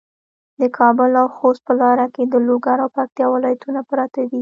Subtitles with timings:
[0.61, 4.39] د کابل او خوست په لاره کې د لوګر او پکتیا ولایتونه پراته دي.